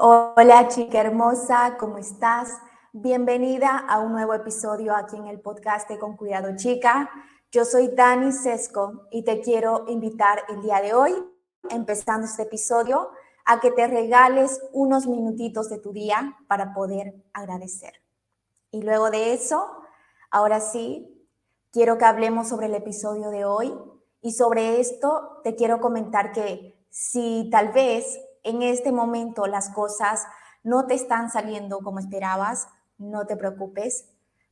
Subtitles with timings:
[0.00, 2.56] Hola chica hermosa, ¿cómo estás?
[2.92, 7.10] Bienvenida a un nuevo episodio aquí en el podcast de Con Cuidado Chica.
[7.50, 11.12] Yo soy Dani Sesco y te quiero invitar el día de hoy,
[11.70, 13.10] empezando este episodio,
[13.44, 17.94] a que te regales unos minutitos de tu día para poder agradecer.
[18.70, 19.68] Y luego de eso,
[20.30, 21.28] ahora sí,
[21.72, 23.74] quiero que hablemos sobre el episodio de hoy
[24.20, 30.26] y sobre esto te quiero comentar que si tal vez en este momento las cosas
[30.62, 32.68] no te están saliendo como esperabas,
[32.98, 34.08] no te preocupes,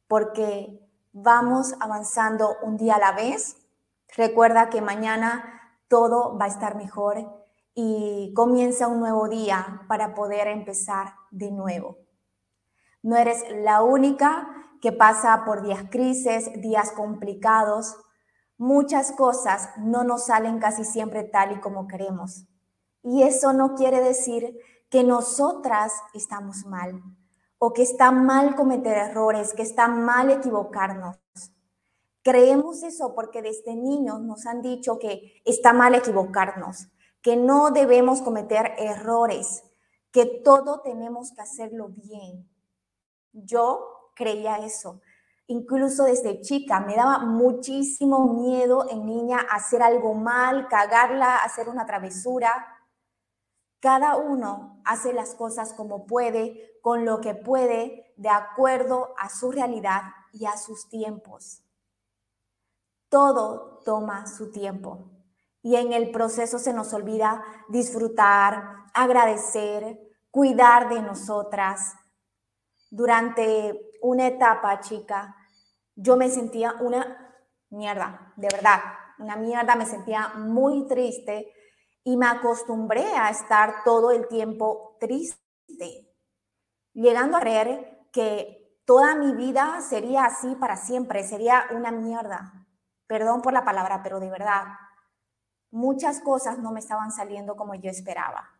[0.06, 0.80] porque
[1.12, 3.56] vamos avanzando un día a la vez.
[4.16, 10.46] Recuerda que mañana todo va a estar mejor y comienza un nuevo día para poder
[10.48, 11.98] empezar de nuevo.
[13.02, 14.48] No eres la única
[14.80, 17.96] que pasa por días crisis, días complicados.
[18.58, 22.46] Muchas cosas no nos salen casi siempre tal y como queremos.
[23.06, 24.58] Y eso no quiere decir
[24.90, 27.00] que nosotras estamos mal
[27.56, 31.16] o que está mal cometer errores, que está mal equivocarnos.
[32.24, 36.88] Creemos eso porque desde niños nos han dicho que está mal equivocarnos,
[37.22, 39.62] que no debemos cometer errores,
[40.10, 42.50] que todo tenemos que hacerlo bien.
[43.32, 45.00] Yo creía eso.
[45.46, 51.86] Incluso desde chica me daba muchísimo miedo en niña hacer algo mal, cagarla, hacer una
[51.86, 52.72] travesura.
[53.86, 59.52] Cada uno hace las cosas como puede, con lo que puede, de acuerdo a su
[59.52, 61.62] realidad y a sus tiempos.
[63.08, 65.08] Todo toma su tiempo
[65.62, 70.00] y en el proceso se nos olvida disfrutar, agradecer,
[70.32, 71.94] cuidar de nosotras.
[72.90, 75.36] Durante una etapa, chica,
[75.94, 77.36] yo me sentía una
[77.70, 78.80] mierda, de verdad,
[79.20, 81.52] una mierda, me sentía muy triste
[82.06, 86.14] y me acostumbré a estar todo el tiempo triste,
[86.92, 92.64] llegando a creer que toda mi vida sería así para siempre, sería una mierda.
[93.08, 94.66] Perdón por la palabra, pero de verdad,
[95.72, 98.50] muchas cosas no me estaban saliendo como yo esperaba.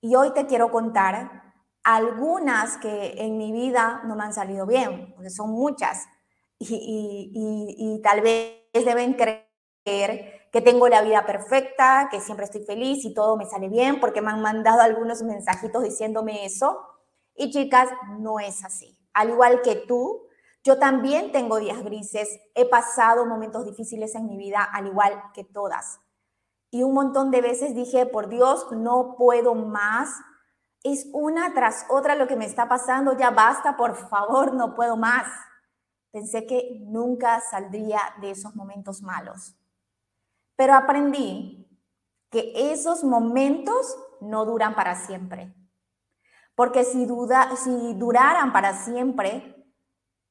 [0.00, 5.14] Y hoy te quiero contar algunas que en mi vida no me han salido bien,
[5.16, 6.06] porque son muchas,
[6.60, 7.32] y,
[7.76, 9.47] y tal vez deben creer
[10.52, 14.20] que tengo la vida perfecta, que siempre estoy feliz y todo me sale bien, porque
[14.20, 16.80] me han mandado algunos mensajitos diciéndome eso.
[17.34, 17.88] Y chicas,
[18.18, 18.98] no es así.
[19.12, 20.22] Al igual que tú,
[20.64, 25.44] yo también tengo días grises, he pasado momentos difíciles en mi vida, al igual que
[25.44, 26.00] todas.
[26.70, 30.10] Y un montón de veces dije, por Dios, no puedo más.
[30.82, 34.96] Es una tras otra lo que me está pasando, ya basta, por favor, no puedo
[34.96, 35.26] más.
[36.10, 39.57] Pensé que nunca saldría de esos momentos malos.
[40.58, 41.70] Pero aprendí
[42.30, 45.54] que esos momentos no duran para siempre.
[46.56, 49.54] Porque si, duda, si duraran para siempre,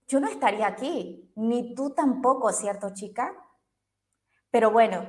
[0.05, 3.33] yo no estaría aquí, ni tú tampoco, ¿cierto, chica?
[4.51, 5.05] Pero bueno,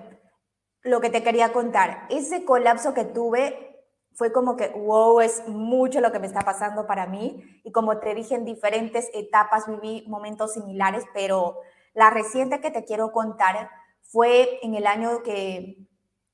[0.82, 6.00] lo que te quería contar, ese colapso que tuve fue como que, wow, es mucho
[6.00, 7.60] lo que me está pasando para mí.
[7.64, 11.58] Y como te dije, en diferentes etapas viví momentos similares, pero
[11.92, 13.68] la reciente que te quiero contar
[14.08, 15.86] fue en el año que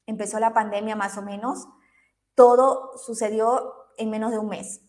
[0.07, 1.67] empezó la pandemia más o menos.
[2.35, 4.81] Todo sucedió en menos de un mes.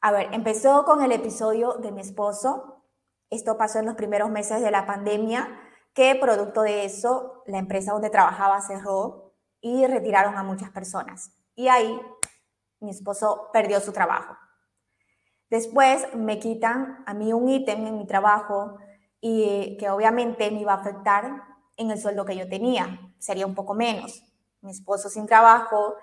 [0.00, 2.86] A ver, empezó con el episodio de mi esposo.
[3.28, 5.60] Esto pasó en los primeros meses de la pandemia,
[5.94, 11.32] que producto de eso, la empresa donde trabajaba cerró y retiraron a muchas personas.
[11.54, 12.00] Y ahí
[12.80, 14.34] mi esposo perdió su trabajo.
[15.50, 18.78] Después me quitan a mí un ítem en mi trabajo
[19.20, 21.49] y que obviamente me iba a afectar
[21.80, 24.22] en el sueldo que yo tenía, sería un poco menos.
[24.60, 25.94] Mi esposo sin trabajo,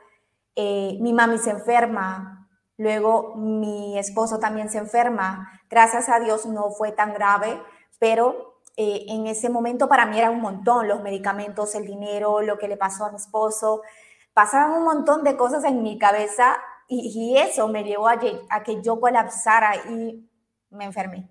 [0.56, 5.52] eh, mi mami se enferma, luego mi esposo también se enferma.
[5.70, 7.62] Gracias a Dios no fue tan grave,
[8.00, 12.58] pero eh, en ese momento para mí era un montón, los medicamentos, el dinero, lo
[12.58, 13.84] que le pasó a mi esposo.
[14.34, 16.58] Pasaban un montón de cosas en mi cabeza
[16.88, 18.18] y, eso me llevó a,
[18.50, 20.28] a que yo colapsara y
[20.72, 21.30] me enfermé.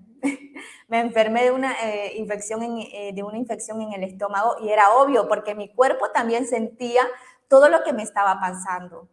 [0.89, 4.69] Me enfermé de una, eh, infección en, eh, de una infección en el estómago y
[4.69, 7.03] era obvio porque mi cuerpo también sentía
[7.49, 9.09] todo lo que me estaba pasando.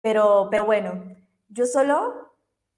[0.00, 1.04] Pero, pero bueno,
[1.48, 2.34] yo solo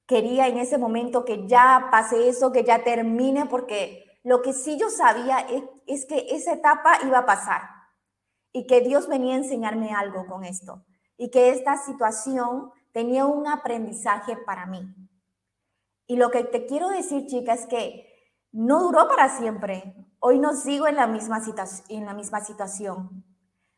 [0.06, 4.76] quería en ese momento que ya pase eso, que ya termine, porque lo que sí
[4.78, 7.62] yo sabía es, es que esa etapa iba a pasar
[8.52, 10.84] y que Dios venía a enseñarme algo con esto
[11.16, 14.82] y que esta situación tenía un aprendizaje para mí.
[16.12, 18.06] Y lo que te quiero decir, chica, es que
[18.52, 19.94] no duró para siempre.
[20.18, 23.24] Hoy no sigo en la misma, situación.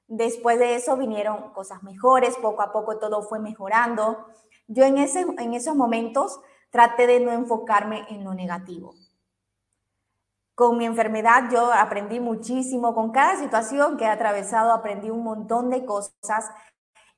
[0.09, 4.27] Después de eso vinieron cosas mejores, poco a poco todo fue mejorando.
[4.67, 6.41] yo en esos momentos
[6.71, 8.97] traté de no enfocarme en lo negativo.
[10.57, 15.71] Con mi enfermedad yo aprendí muchísimo, con cada situación que he atravesado aprendí un montón
[15.71, 16.51] de cosas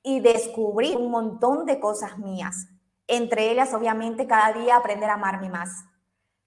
[0.03, 2.69] y descubrí un montón de cosas mías.
[3.07, 5.85] Entre ellas, obviamente, cada día aprender a amarme más.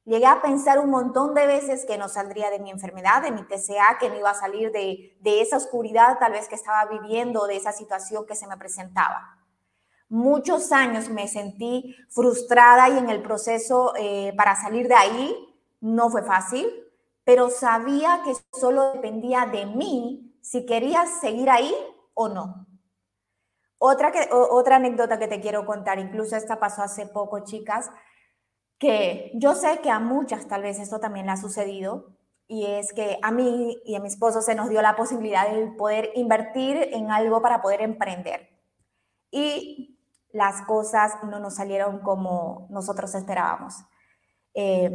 [0.05, 3.43] Llegué a pensar un montón de veces que no saldría de mi enfermedad, de mi
[3.43, 7.45] TCA, que no iba a salir de, de esa oscuridad tal vez que estaba viviendo,
[7.45, 9.39] de esa situación que se me presentaba.
[10.09, 15.49] Muchos años me sentí frustrada y en el proceso eh, para salir de ahí
[15.81, 16.67] no fue fácil,
[17.23, 21.71] pero sabía que solo dependía de mí si quería seguir ahí
[22.15, 22.65] o no.
[23.79, 27.89] Otra, que, otra anécdota que te quiero contar, incluso esta pasó hace poco, chicas,
[28.77, 32.17] que yo sé que a muchas tal vez esto también le ha sucedido,
[32.47, 35.67] y es que a mí y a mi esposo se nos dio la posibilidad de
[35.67, 38.49] poder invertir en algo para poder emprender.
[39.29, 39.99] Y
[40.31, 43.75] las cosas no nos salieron como nosotros esperábamos.
[44.55, 44.89] Eh,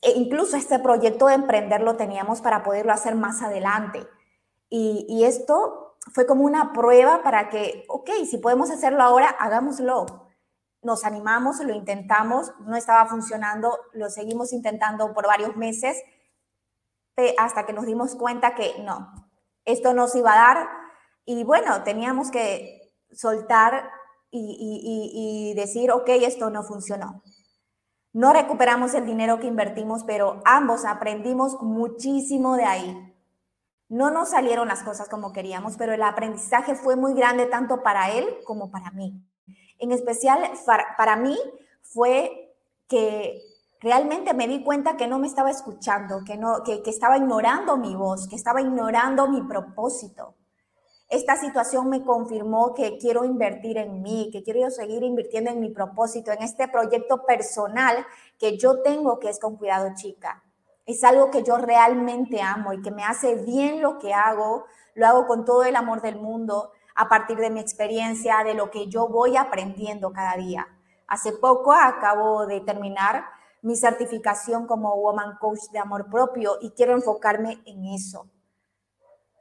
[0.00, 4.06] e incluso este proyecto de emprender lo teníamos para poderlo hacer más adelante.
[4.70, 10.28] Y, y, esto fue como una prueba para que, ok, si podemos hacerlo ahora, hagámoslo.
[10.82, 15.96] Nos animamos, lo intentamos, no estaba funcionando, lo seguimos intentando por varios meses
[17.38, 19.30] hasta que nos dimos cuenta que no,
[19.64, 20.68] esto nos iba a dar.
[21.24, 23.90] Y bueno, teníamos que soltar
[24.30, 27.22] y, decir, ok, esto no funcionó.
[28.12, 33.13] No recuperamos el dinero que invertimos, pero ambos aprendimos muchísimo de ahí.
[33.88, 38.10] No nos salieron las cosas como queríamos, pero el aprendizaje fue muy grande tanto para
[38.10, 39.22] él como para mí.
[39.78, 40.50] En especial
[40.96, 41.38] para, mí
[41.82, 42.54] fue
[42.88, 43.42] que
[43.80, 47.94] realmente me di cuenta que no me estaba escuchando, que, no, que estaba ignorando mi
[47.94, 50.34] voz, que estaba ignorando mi propósito
[51.08, 55.70] esta situación me confirmó que quiero invertir en mí, que quiero seguir invirtiendo en mi
[55.70, 58.04] propósito, en este proyecto personal
[58.38, 60.42] que yo tengo, que es con cuidado chica.
[60.86, 65.06] Es algo que yo realmente amo y que me hace bien lo que hago, lo
[65.06, 68.86] hago con todo el amor del mundo, a partir de mi experiencia, de lo que
[68.88, 70.68] yo voy aprendiendo cada día.
[71.06, 73.26] Hace poco acabo de terminar
[73.62, 78.28] mi certificación como Woman Coach de Amor Propio y quiero enfocarme en eso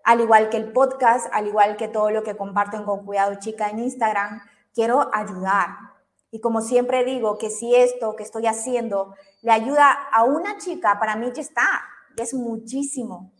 [0.03, 3.69] al igual que el podcast, al igual que todo lo que comparten con Cuidado Chica
[3.69, 4.41] en Instagram,
[4.73, 5.92] quiero ayudar.
[6.33, 9.13] Y como siempre digo, que si esto que estoy haciendo
[9.43, 11.61] le ayuda a una chica, para mí ya está,
[12.17, 13.31] ya es muchísimo.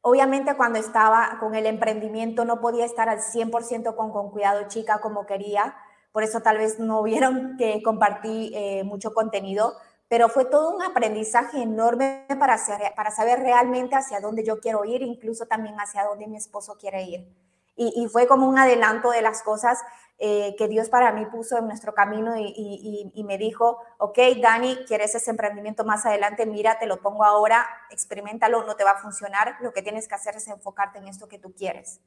[0.00, 5.00] Obviamente cuando estaba con el emprendimiento no podía estar al 100% con, con Cuidado Chica
[5.00, 5.76] como quería,
[6.10, 9.74] por eso tal vez no vieron que compartí eh, mucho contenido,
[10.08, 12.58] pero fue todo un aprendizaje enorme para,
[12.96, 17.04] para saber realmente hacia dónde yo quiero ir, incluso también hacia dónde mi esposo quiere
[17.04, 17.44] ir.
[17.76, 19.80] Y, fue como un adelanto de las cosas
[20.18, 25.14] eh, que Dios para mí puso en nuestro camino y, me dijo, ok, Dani, ¿quieres
[25.14, 26.46] ese emprendimiento más adelante?
[26.46, 30.14] Mira, te lo pongo ahora, experimentalo, no te va a funcionar, lo que tienes que
[30.14, 32.00] hacer es enfocarte en esto que tú quieres.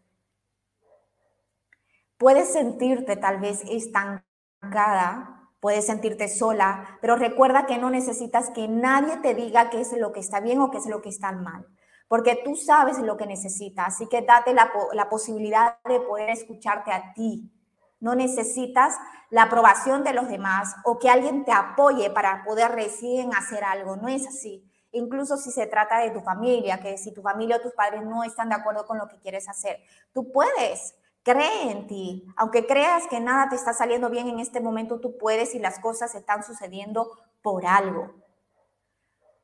[2.17, 9.17] Puedes sentirte tal vez estancada puedes sentirte sola, pero recuerda que no necesitas que nadie
[9.17, 11.65] te diga qué es lo que está bien o qué es lo que está mal,
[12.07, 17.13] porque tú sabes lo que necesitas, así que date la posibilidad de poder escucharte a
[17.13, 17.51] ti.
[17.99, 18.95] No necesitas
[19.29, 23.95] la aprobación de los demás o que alguien te apoye para poder recién hacer algo,
[23.95, 24.63] no es así.
[24.91, 28.23] Incluso si se trata de tu familia, que si tu familia o tus padres no
[28.23, 29.79] están de acuerdo con lo que quieres hacer,
[30.13, 30.95] tú puedes
[31.27, 32.25] Cree en ti.
[32.37, 35.77] Aunque creas que nada te está saliendo bien en este momento, tú puedes y las
[35.77, 37.11] cosas están sucediendo
[37.41, 38.15] por algo.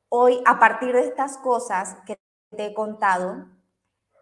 [0.07, 2.17] Hoy, a partir de estas cosas que
[2.51, 3.50] te he contado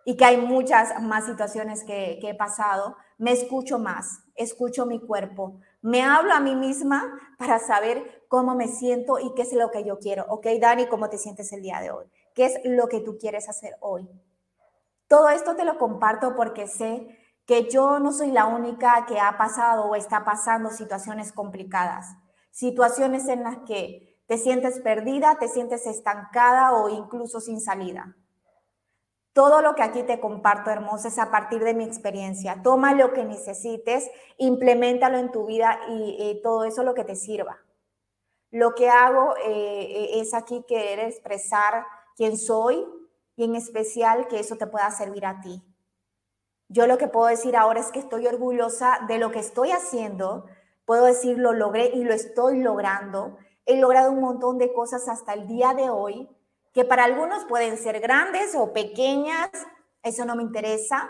[0.06, 5.00] y que hay muchas más situaciones que, que he pasado, me escucho más, escucho mi
[5.00, 9.72] cuerpo, me hablo a mí misma para saber cómo me siento y qué es lo
[9.72, 10.26] que yo quiero.
[10.30, 12.06] Ok, Dani, ¿cómo te sientes el día de hoy?
[12.34, 14.08] ¿Qué es lo que tú quieres hacer hoy?
[15.08, 19.38] Todo esto te lo comparto porque sé que yo no soy la única que ha
[19.38, 22.16] pasado o está pasando situaciones complicadas,
[22.52, 28.16] situaciones en las que te sientes perdida, te sientes estancada o incluso sin salida.
[29.34, 32.62] Todo lo que aquí te comparto, hermosa, es a partir de mi experiencia.
[32.64, 37.62] Toma lo que necesites, implementalo en tu vida y todo eso lo que te sirva.
[38.52, 41.86] Lo que hago eh, eh, es aquí querer expresar
[42.18, 42.86] quién soy
[43.38, 45.64] y en especial que eso te pueda servir a ti.
[46.68, 50.46] Yo lo que puedo decir ahora es que estoy orgullosa de lo que estoy haciendo.
[50.86, 53.38] Puedo decir, lo logré y lo estoy logrando.
[53.66, 56.30] He logrado un montón de cosas hasta el día de hoy,
[56.74, 59.50] que para algunos pueden ser grandes o pequeñas.
[60.04, 61.10] Eso no me interesa,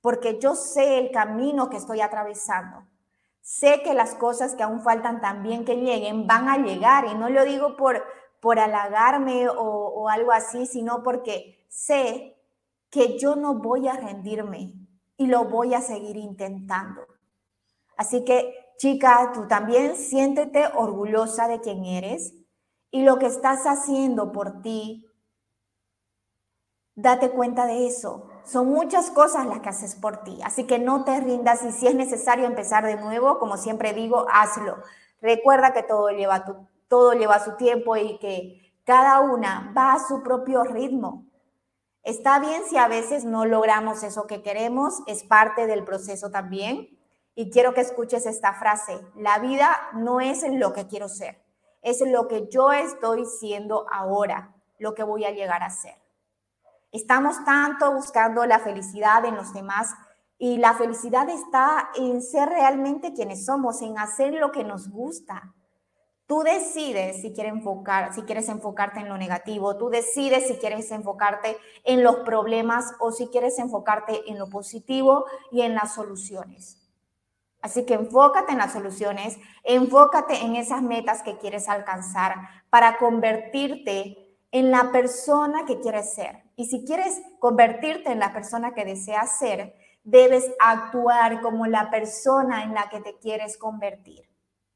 [0.00, 2.86] porque yo sé el camino que estoy atravesando.
[3.40, 7.30] Sé que las cosas que aún faltan también que lleguen van a llegar y no
[7.30, 8.04] lo digo por,
[8.40, 12.36] por halagarme o, o algo así, sino porque sé
[12.90, 14.74] que yo no voy a rendirme
[15.16, 17.06] y lo voy a seguir intentando.
[17.96, 22.34] Así que, chica, tú también siéntete orgullosa de quien eres
[22.90, 25.06] y lo que estás haciendo por ti.
[26.94, 28.28] Date cuenta de eso.
[28.44, 30.40] Son muchas cosas las que haces por ti.
[30.42, 34.26] Así que no te rindas y si es necesario empezar de nuevo, como siempre digo,
[34.30, 34.78] hazlo.
[35.20, 36.44] Recuerda que todo lleva,
[36.88, 41.26] todo lleva su tiempo y que cada una va a su propio ritmo.
[42.02, 46.98] Está bien si a veces no logramos eso que queremos, es parte del proceso también.
[47.34, 51.40] Y quiero que escuches esta frase, la vida no es lo que quiero ser,
[51.82, 55.96] es lo que yo estoy siendo ahora, lo que voy a llegar a ser.
[56.92, 59.94] Estamos tanto buscando la felicidad en los demás
[60.38, 65.54] y la felicidad está en ser realmente quienes somos, en hacer lo que nos gusta,
[66.28, 70.90] Tú decides si quieres, enfocar, si quieres enfocarte en lo negativo, tú decides si quieres
[70.90, 76.77] enfocarte en los problemas o si quieres enfocarte en lo positivo y en las soluciones.
[77.68, 82.34] Así que enfócate en las soluciones, enfócate en esas metas que quieres alcanzar
[82.70, 86.44] para convertirte en la persona que quieres ser.
[86.56, 92.62] Y si quieres convertirte en la persona que deseas ser, debes actuar como la persona
[92.62, 94.26] en la que te quieres convertir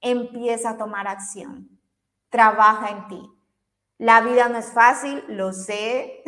[0.02, 1.80] empieza a tomar acción.
[2.28, 3.30] Trabaja en ti.
[3.96, 6.22] La vida no es fácil, lo sé,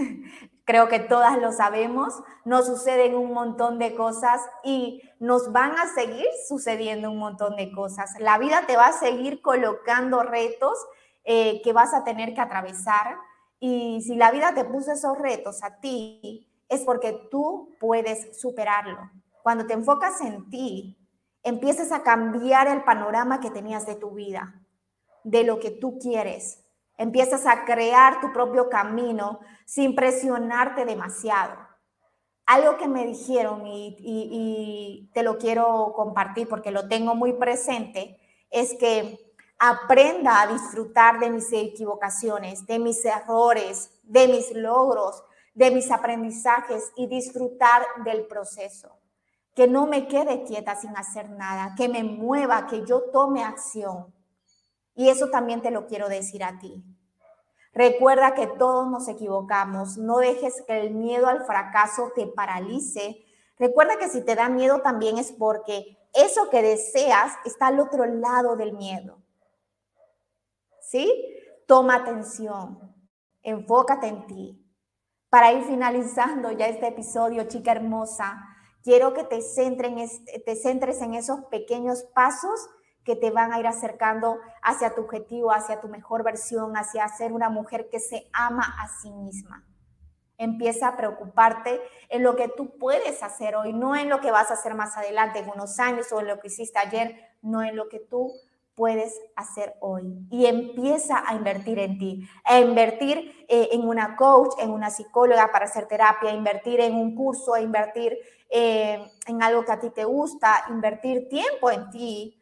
[0.64, 5.86] creo que todas lo sabemos, nos suceden un montón de cosas y nos van a
[5.94, 8.12] seguir sucediendo un montón de cosas.
[8.18, 10.78] La vida te va a seguir colocando retos
[11.24, 13.16] eh, que vas a tener que atravesar
[13.60, 18.98] y si la vida te puso esos retos a ti, es porque tú puedes superarlo.
[19.42, 20.98] Cuando te enfocas en ti,
[21.42, 24.60] empieces a cambiar el panorama que tenías de tu vida,
[25.22, 26.63] de lo que tú quieres.
[26.96, 31.56] Empiezas a crear tu propio camino sin presionarte demasiado.
[32.46, 38.18] Algo que me dijeron y, te lo quiero compartir porque lo tengo muy presente
[38.50, 39.18] es que
[39.58, 45.24] aprenda a disfrutar de mis equivocaciones, de mis errores, de mis logros,
[45.54, 48.98] de mis aprendizajes y disfrutar del proceso
[49.54, 54.12] que no me quede quieta sin hacer nada, que me mueva, que yo tome acción.
[54.94, 56.84] Y eso también te lo quiero decir a ti.
[57.72, 63.24] Recuerda que todos nos equivocamos, no dejes que el miedo al fracaso te paralice.
[63.58, 68.06] Recuerda que si te da miedo también es porque eso que deseas está al otro
[68.06, 69.18] lado del miedo.
[70.80, 71.12] ¿Sí?
[71.66, 72.94] Toma atención,
[73.42, 74.60] enfócate en ti.
[75.28, 82.04] Para ir finalizando ya este episodio, chica hermosa, Quiero que te, centres en esos pequeños
[82.14, 82.68] pasos
[83.04, 87.32] que te van a ir acercando hacia tu objetivo, hacia tu mejor versión, hacia ser
[87.32, 89.64] una mujer que se ama a sí misma.
[90.36, 94.50] Empieza a preocuparte en lo que tú puedes hacer hoy, no en lo que vas
[94.50, 97.76] a hacer más adelante, en unos años o en lo que hiciste ayer, no en
[97.76, 98.32] lo que tú
[98.74, 100.26] puedes hacer hoy.
[100.30, 105.50] Y empieza a invertir en ti, a invertir eh, en una coach, en una psicóloga
[105.52, 108.18] para hacer terapia, invertir en un curso, a invertir
[108.50, 112.40] eh, en algo que a ti te gusta, invertir tiempo en ti.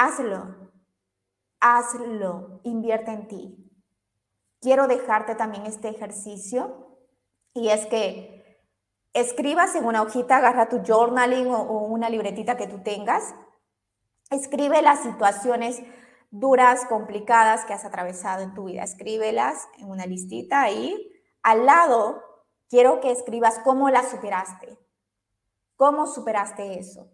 [0.00, 0.70] Hazlo,
[1.60, 3.72] hazlo, invierte en ti.
[4.60, 6.98] Quiero dejarte también este ejercicio
[7.52, 8.62] y es que
[9.12, 13.34] escribas en una hojita, agarra tu journaling o una libretita que tú tengas
[14.30, 15.82] Escribe las situaciones
[16.30, 18.82] duras, complicadas que has atravesado en tu vida.
[18.82, 21.10] Escríbelas en una listita ahí.
[21.42, 22.22] Al lado,
[22.68, 24.78] quiero que escribas cómo las superaste.
[25.76, 27.10] ¿Cómo superaste eso?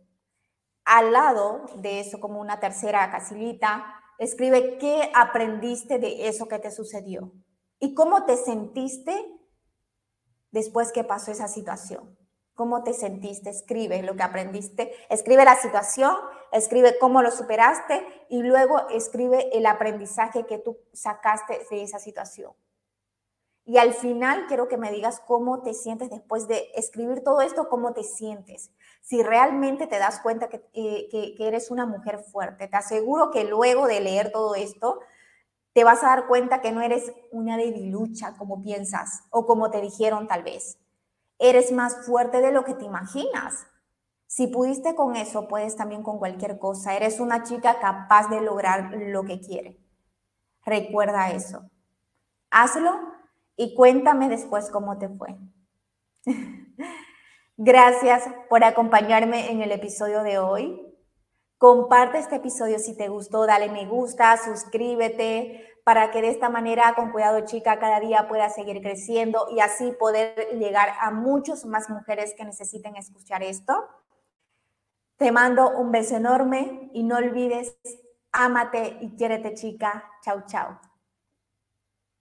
[0.84, 6.70] Al lado de eso, como una tercera casillita, escribe qué aprendiste de eso que te
[6.70, 7.32] sucedió
[7.78, 9.14] y cómo te sentiste
[10.50, 12.16] después que pasó esa situación.
[12.54, 13.50] ¿Cómo te sentiste?
[13.50, 14.92] Escribe lo que aprendiste.
[15.10, 16.14] Escribe la situación,
[16.52, 22.52] escribe cómo lo superaste y luego escribe el aprendizaje que tú sacaste de esa situación.
[23.66, 27.68] Y al final quiero que me digas cómo te sientes después de escribir todo esto,
[27.68, 28.70] cómo te sientes.
[29.00, 33.30] Si realmente te das cuenta que, eh, que, que eres una mujer fuerte, te aseguro
[33.30, 35.00] que luego de leer todo esto,
[35.72, 39.80] te vas a dar cuenta que no eres una debilucha como piensas o como te
[39.80, 40.78] dijeron tal vez
[41.38, 43.66] eres más fuerte de lo que te imaginas.
[44.26, 46.96] Si pudiste con eso, puedes también con cualquier cosa.
[46.96, 49.78] Eres una chica capaz de lograr lo que quiere.
[50.64, 51.70] Recuerda eso.
[52.50, 53.13] Hazlo
[53.56, 55.36] y cuéntame después cómo te fue.
[57.56, 60.80] Gracias por acompañarme en el episodio de hoy.
[61.58, 66.94] Comparte este episodio si te gustó, dale me gusta, suscríbete para que de esta manera,
[66.96, 71.90] con cuidado chica, cada día pueda seguir creciendo y así poder llegar a muchas más
[71.90, 73.86] mujeres que necesiten escuchar esto.
[75.16, 77.76] Te mando un beso enorme y no olvides,
[78.32, 80.10] ámate y quiérete chica.
[80.22, 80.78] Chau, chau.